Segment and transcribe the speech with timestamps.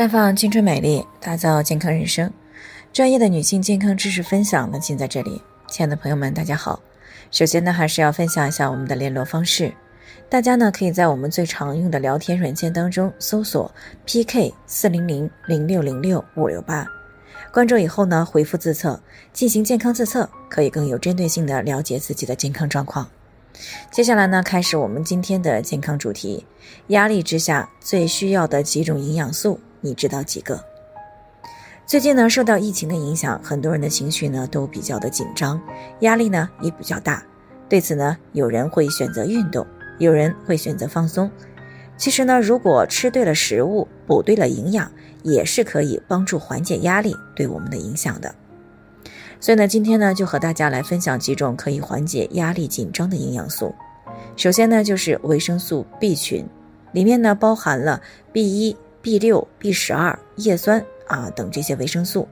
[0.00, 2.32] 绽放青春美丽，打造健康人生。
[2.90, 5.42] 专业的女性健康知识分享呢，尽在这里。
[5.68, 6.80] 亲爱的朋友们，大家好。
[7.30, 9.70] 首先呢，还是要分享一下我们的联络方式。
[10.30, 13.70] 大家呢，可以在我们最常用的聊天软件当中搜索
[14.06, 16.88] PK 四零零零六零六五六八，
[17.52, 18.98] 关注以后呢，回复自测
[19.34, 23.06] 进行健康自测，可以更有针对性的了解自己的健康状况。
[23.90, 26.46] 接下来呢，开始我们今天的健康主题：
[26.86, 29.60] 压力之下最需要的几种营养素。
[29.80, 30.62] 你知道几个？
[31.86, 35.60] 最近呢，受到疫情的影响，很多人的情绪呢都比较的紧张，
[36.00, 37.22] 压力呢也比较大。
[37.68, 39.66] 对此呢，有人会选择运动，
[39.98, 41.30] 有人会选择放松。
[41.96, 44.90] 其实呢，如果吃对了食物，补对了营养，
[45.22, 48.34] 也是可以帮助缓解压力对我们的影响的。
[49.40, 53.74] 所以呢，今天呢，就和大家来分享几种可以缓解压力紧张的营养素。
[54.36, 56.46] 首先呢，就是维生素 B 群，
[56.92, 58.00] 里面呢包含了
[58.32, 58.76] B 一。
[59.02, 62.28] B 六、B 十二、叶酸啊等这些维生素，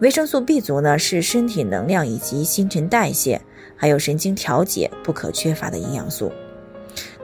[0.00, 3.40] 维生素 B 族呢是身体能量以及新陈代谢，
[3.76, 6.32] 还有神经调节不可缺乏的营养素。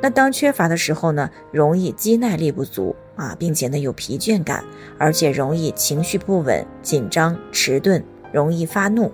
[0.00, 4.62] 那当缺乏的时候呢，容易肌耐力不足啊，并且呢有疲倦感，
[4.98, 9.10] 而且容易情绪不稳、紧张、迟钝，容易发怒，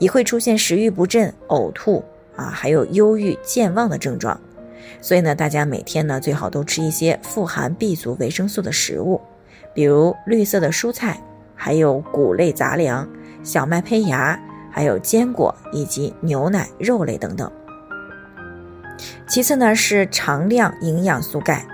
[0.00, 4.40] 也会出现食欲不振、呕吐啊，还有忧郁、健忘的症状。
[5.00, 9.20] 所以呢，大家每天呢最好都吃一些富含 B 族维生素的食物，
[9.74, 11.20] 比如绿色的蔬菜，
[11.54, 13.08] 还有谷类杂粮、
[13.42, 14.38] 小麦胚芽，
[14.70, 17.50] 还有坚果以及牛奶、肉类等等。
[19.26, 21.66] 其次呢是常量营养素钙，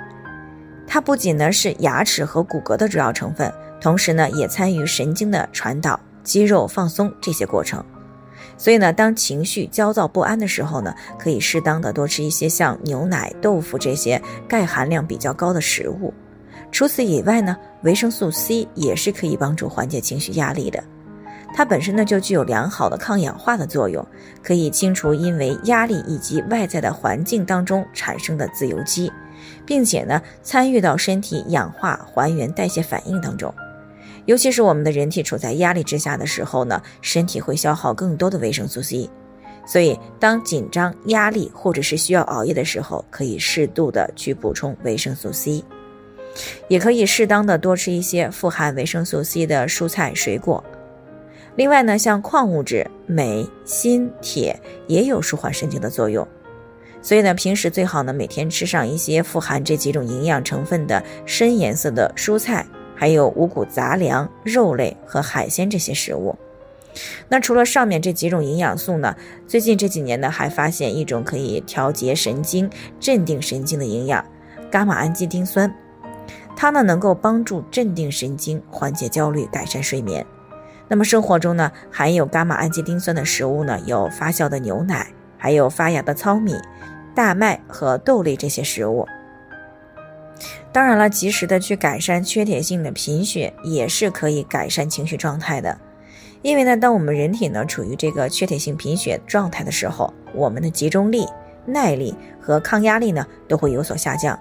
[0.86, 7.84] 它不仅呢是牙齿和骨骼的主要成分，同时呢也参与神经的传导、肌肉放松这些过程。
[8.61, 16.12] 所以呢，当情绪焦躁不安的时候呢，可以适当的多吃一些像牛奶、豆腐这些钙含量比较高的食物。
[16.70, 20.84] 除此以外呢，维生素 C 也是可以帮助缓解情绪压力的。
[21.55, 24.06] 它本身呢就具有良好的抗氧化的作用，
[24.42, 29.10] 可以清除因为压力以及外在的环境当中产生的自由基，
[29.65, 33.53] 并且呢参与到身体氧化还原代谢反应当中。
[34.31, 39.11] 尤其是我们的人体处在压力之下的时候呢，身体会消耗更多的维生素 C，
[39.67, 45.65] 所以当紧张、压力或者是需要熬夜的时候，可以适度的去补充维生素 C，
[46.69, 50.62] 也可以适当的多吃一些富含维生素 C 的蔬菜水果。
[51.57, 56.25] 另外呢，像矿物质镁、锌、铁也有舒缓神经的作用，
[57.03, 62.65] 所以呢，平时最好呢每天吃上一些富含这几种营养成分的深颜色的蔬菜。
[63.00, 66.37] 还有五谷杂粮、肉类和海鲜这些食物。
[67.31, 69.16] 那除了上面这几种营养素呢？
[69.47, 72.69] 最近这几年呢，还发现一种可以调节神经、
[73.00, 74.22] 镇定神经的营养——
[74.71, 75.75] 伽马氨基丁酸。
[76.55, 80.27] 它呢能够帮助镇定神经、缓解焦虑、改善睡眠。
[80.87, 85.06] 那么生活中呢，含有伽马氨基丁酸的食物呢，有发酵的牛奶，
[85.38, 86.55] 还有发芽的糙米、
[87.15, 89.06] 大麦和豆类这些食物。
[90.73, 95.78] 当然了，及时的去改善缺铁性的贫血也是可以改善情绪状态的。
[96.43, 101.27] 因为呢，当我们人体呢处于这个缺铁性贫血状态的时候，我们的集中力、
[101.67, 104.39] 耐力和抗压力呢都会有所下降，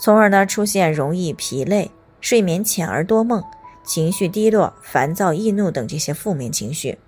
[0.00, 1.90] 从而呢出现容易疲累、
[2.20, 3.40] 睡眠浅而多梦、
[3.84, 6.98] 情绪低落、烦躁易怒等这些负面情绪。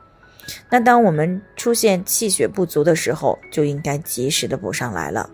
[0.70, 5.28] 那当我们出现气血不足的时候，就应该及时的补上来了。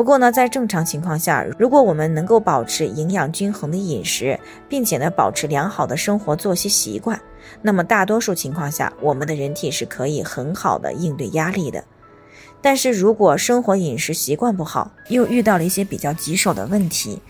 [0.00, 7.20] 不过呢，在正常情况下，如果我们能够保持营养均衡的饮食，并且呢保持良好的生活作息习惯，
[7.60, 11.84] 那么大多数情况下，我们的人体是可以很好的应对压力的。
[12.62, 17.20] 但是如果生活饮食习惯不好，又遇到了一些比较棘手的问题，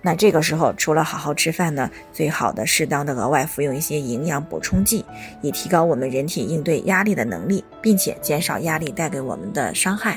[0.00, 5.04] 那这个时候除了好好吃饭呢，最好的适当的额外服用一些营养补充剂，
[5.42, 10.16] 以提高我们人体应对压力的能力，并且减少压力带给我们的伤害。